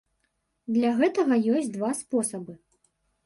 [0.77, 2.53] Для гэтага ёсць два спосабы.